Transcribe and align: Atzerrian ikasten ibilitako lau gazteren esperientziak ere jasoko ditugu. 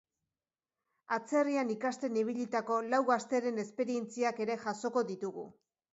Atzerrian 1.17 1.69
ikasten 1.75 2.17
ibilitako 2.21 2.77
lau 2.95 3.03
gazteren 3.13 3.65
esperientziak 3.65 4.45
ere 4.47 4.57
jasoko 4.65 5.05
ditugu. 5.13 5.45